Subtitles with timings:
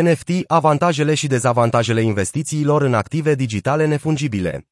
[0.00, 4.68] NFT, avantajele și dezavantajele investițiilor în active digitale nefungibile.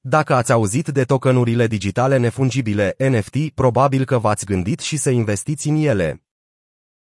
[0.00, 5.68] Dacă ați auzit de tokenurile digitale nefungibile NFT, probabil că v-ați gândit și să investiți
[5.68, 6.24] în ele.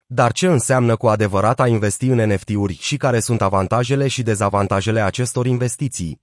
[0.06, 5.02] Dar ce înseamnă cu adevărat a investi în NFT-uri și care sunt avantajele și dezavantajele
[5.02, 6.23] acestor investiții?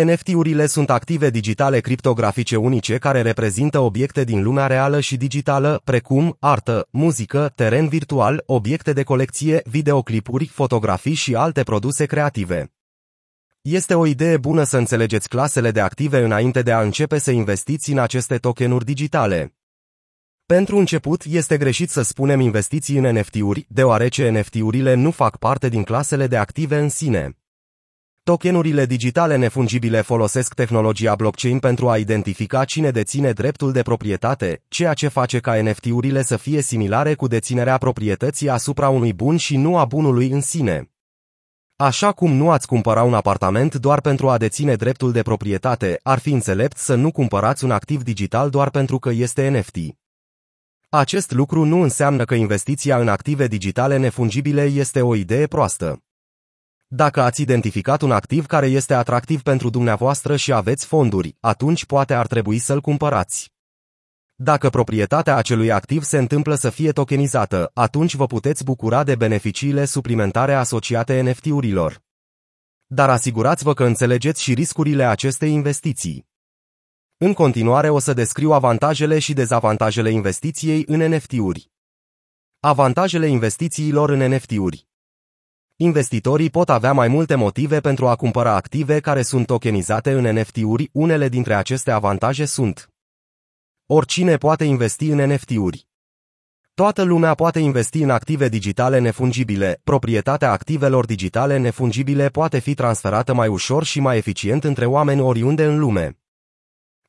[0.00, 6.36] NFT-urile sunt active digitale criptografice unice care reprezintă obiecte din lumea reală și digitală, precum
[6.40, 12.72] artă, muzică, teren virtual, obiecte de colecție, videoclipuri, fotografii și alte produse creative.
[13.60, 17.90] Este o idee bună să înțelegeți clasele de active înainte de a începe să investiți
[17.90, 19.54] în aceste tokenuri digitale.
[20.46, 25.82] Pentru început, este greșit să spunem investiții în NFT-uri, deoarece NFT-urile nu fac parte din
[25.82, 27.36] clasele de active în sine.
[28.24, 34.92] Tokenurile digitale nefungibile folosesc tehnologia blockchain pentru a identifica cine deține dreptul de proprietate, ceea
[34.92, 39.76] ce face ca NFT-urile să fie similare cu deținerea proprietății asupra unui bun și nu
[39.76, 40.90] a bunului în sine.
[41.76, 46.18] Așa cum nu ați cumpăra un apartament doar pentru a deține dreptul de proprietate, ar
[46.18, 49.76] fi înțelept să nu cumpărați un activ digital doar pentru că este NFT.
[50.88, 56.02] Acest lucru nu înseamnă că investiția în active digitale nefungibile este o idee proastă.
[56.94, 62.14] Dacă ați identificat un activ care este atractiv pentru dumneavoastră și aveți fonduri, atunci poate
[62.14, 63.52] ar trebui să-l cumpărați.
[64.34, 69.84] Dacă proprietatea acelui activ se întâmplă să fie tokenizată, atunci vă puteți bucura de beneficiile
[69.84, 72.02] suplimentare asociate NFT-urilor.
[72.86, 76.26] Dar asigurați-vă că înțelegeți și riscurile acestei investiții.
[77.16, 81.70] În continuare o să descriu avantajele și dezavantajele investiției în NFT-uri.
[82.60, 84.90] Avantajele investițiilor în NFT-uri
[85.82, 90.88] Investitorii pot avea mai multe motive pentru a cumpăra active care sunt tokenizate în NFT-uri,
[90.92, 92.90] unele dintre aceste avantaje sunt
[93.86, 95.86] Oricine poate investi în NFT-uri.
[96.74, 99.80] Toată lumea poate investi în active digitale nefungibile.
[99.84, 105.64] Proprietatea activelor digitale nefungibile poate fi transferată mai ușor și mai eficient între oameni oriunde
[105.64, 106.18] în lume.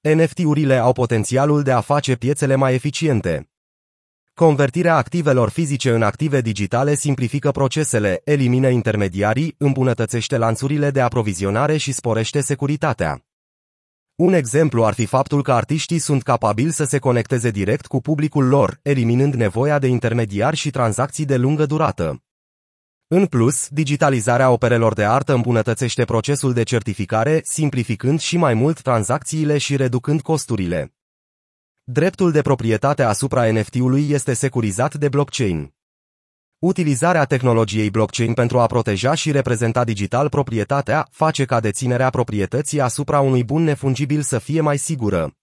[0.02, 3.52] NFT-urile au potențialul de a face piețele mai eficiente.
[4.36, 11.92] Convertirea activelor fizice în active digitale simplifică procesele, elimină intermediarii, îmbunătățește lanțurile de aprovizionare și
[11.92, 13.26] sporește securitatea.
[14.16, 18.48] Un exemplu ar fi faptul că artiștii sunt capabili să se conecteze direct cu publicul
[18.48, 22.23] lor, eliminând nevoia de intermediari și tranzacții de lungă durată.
[23.08, 29.58] În plus, digitalizarea operelor de artă îmbunătățește procesul de certificare, simplificând și mai mult tranzacțiile
[29.58, 30.93] și reducând costurile.
[31.86, 35.73] Dreptul de proprietate asupra NFT-ului este securizat de blockchain.
[36.60, 43.20] Utilizarea tehnologiei blockchain pentru a proteja și reprezenta digital proprietatea face ca deținerea proprietății asupra
[43.20, 45.33] unui bun nefungibil să fie mai sigură.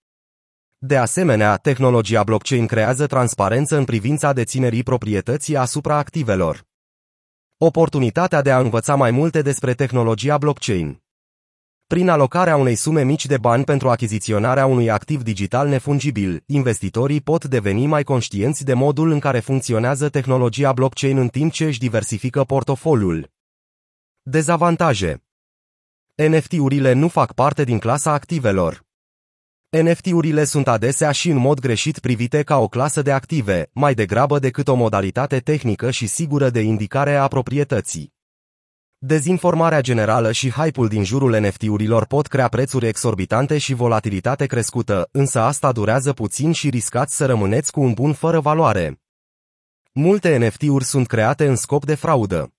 [0.79, 6.67] De asemenea, tehnologia blockchain creează transparență în privința deținerii proprietății asupra activelor.
[7.57, 11.03] Oportunitatea de a învăța mai multe despre tehnologia blockchain.
[11.91, 17.45] Prin alocarea unei sume mici de bani pentru achiziționarea unui activ digital nefungibil, investitorii pot
[17.45, 22.45] deveni mai conștienți de modul în care funcționează tehnologia blockchain în timp ce își diversifică
[22.45, 23.31] portofoliul.
[24.23, 25.23] Dezavantaje
[26.15, 28.85] NFT-urile nu fac parte din clasa activelor.
[29.83, 34.39] NFT-urile sunt adesea și în mod greșit privite ca o clasă de active, mai degrabă
[34.39, 38.19] decât o modalitate tehnică și sigură de indicare a proprietății.
[39.03, 45.41] Dezinformarea generală și hype-ul din jurul NFT-urilor pot crea prețuri exorbitante și volatilitate crescută, însă
[45.41, 49.01] asta durează puțin și riscați să rămâneți cu un bun fără valoare.
[49.93, 52.53] Multe NFT-uri sunt create în scop de fraudă.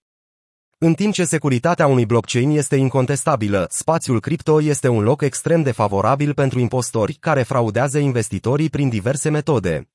[0.78, 5.72] În timp ce securitatea unui blockchain este incontestabilă, spațiul cripto este un loc extrem de
[5.72, 9.91] favorabil pentru impostori care fraudează investitorii prin diverse metode.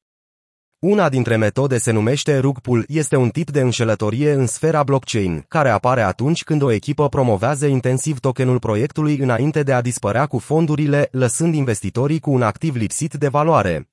[0.79, 5.45] Una dintre metode se numește rug pull, este un tip de înșelătorie în sfera blockchain,
[5.49, 10.39] care apare atunci când o echipă promovează intensiv tokenul proiectului înainte de a dispărea cu
[10.39, 13.91] fondurile, lăsând investitorii cu un activ lipsit de valoare.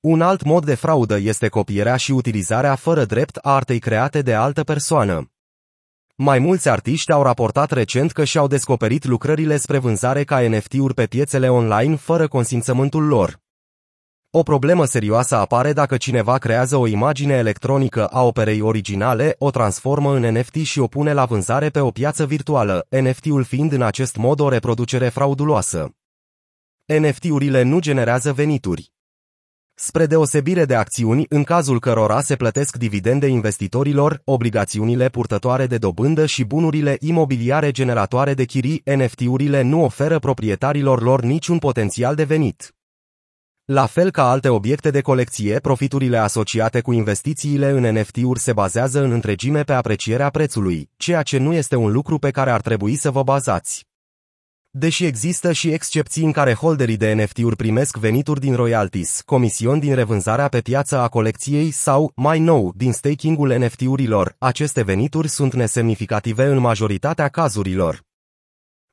[0.00, 4.34] Un alt mod de fraudă este copierea și utilizarea fără drept a artei create de
[4.34, 5.30] altă persoană.
[6.14, 11.06] Mai mulți artiști au raportat recent că și-au descoperit lucrările spre vânzare ca NFT-uri pe
[11.06, 13.44] piețele online fără consimțământul lor.
[14.38, 20.14] O problemă serioasă apare dacă cineva creează o imagine electronică a operei originale, o transformă
[20.14, 24.16] în NFT și o pune la vânzare pe o piață virtuală, NFT-ul fiind în acest
[24.16, 25.94] mod o reproducere frauduloasă.
[27.00, 28.92] NFT-urile nu generează venituri.
[29.74, 36.26] Spre deosebire de acțiuni, în cazul cărora se plătesc dividende investitorilor, obligațiunile purtătoare de dobândă
[36.26, 42.75] și bunurile imobiliare generatoare de chirii, NFT-urile nu oferă proprietarilor lor niciun potențial de venit.
[43.72, 49.02] La fel ca alte obiecte de colecție, profiturile asociate cu investițiile în NFT-uri se bazează
[49.02, 52.96] în întregime pe aprecierea prețului, ceea ce nu este un lucru pe care ar trebui
[52.96, 53.86] să vă bazați.
[54.70, 59.94] Deși există și excepții în care holderii de NFT-uri primesc venituri din royalties, comision din
[59.94, 66.44] revânzarea pe piață a colecției sau, mai nou, din staking-ul NFT-urilor, aceste venituri sunt nesemnificative
[66.44, 68.02] în majoritatea cazurilor.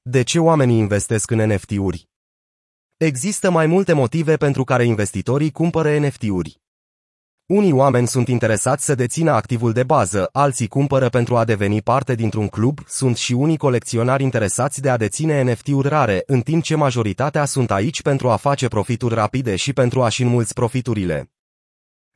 [0.02, 2.12] De ce oamenii investesc în NFT-uri?
[3.04, 6.62] Există mai multe motive pentru care investitorii cumpără NFT-uri.
[7.46, 12.16] Unii oameni sunt interesați să dețină activul de bază, alții cumpără pentru a deveni parte
[12.16, 16.76] dintr-un club, sunt și unii colecționari interesați de a deține NFT-uri rare, în timp ce
[16.76, 21.32] majoritatea sunt aici pentru a face profituri rapide și pentru a-și înmulți profiturile.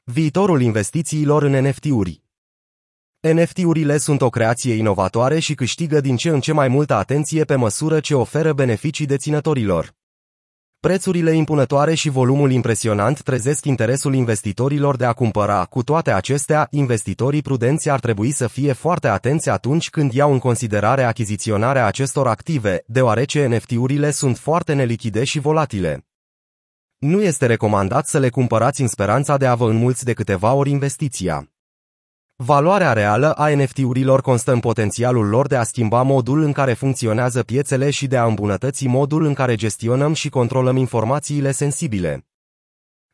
[0.04, 2.22] Viitorul investițiilor în NFT-uri
[3.34, 7.56] NFT-urile sunt o creație inovatoare și câștigă din ce în ce mai multă atenție pe
[7.56, 9.97] măsură ce oferă beneficii deținătorilor.
[10.80, 15.66] Prețurile impunătoare și volumul impresionant trezesc interesul investitorilor de a cumpăra.
[15.66, 20.40] Cu toate acestea, investitorii prudenți ar trebui să fie foarte atenți atunci când iau în
[20.40, 26.06] considerare achiziționarea acestor active, deoarece NFT-urile sunt foarte nelichide și volatile.
[26.98, 30.70] Nu este recomandat să le cumpărați în speranța de a vă înmulți de câteva ori
[30.70, 31.57] investiția.
[32.44, 37.44] Valoarea reală a NFT-urilor constă în potențialul lor de a schimba modul în care funcționează
[37.44, 42.28] piețele și de a îmbunătăți modul în care gestionăm și controlăm informațiile sensibile.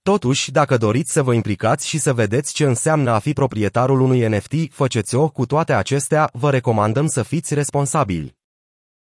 [0.01, 4.27] Totuși, dacă doriți să vă implicați și să vedeți ce înseamnă a fi proprietarul unui
[4.27, 8.37] NFT, faceți-o, cu toate acestea, vă recomandăm să fiți responsabili.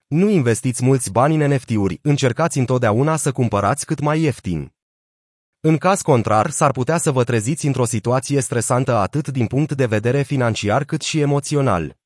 [0.07, 4.73] Nu investiți mulți bani în NFT-uri, încercați întotdeauna să cumpărați cât mai ieftin.
[5.61, 9.85] În caz contrar, s-ar putea să vă treziți într-o situație stresantă atât din punct de
[9.85, 11.98] vedere financiar cât și emoțional.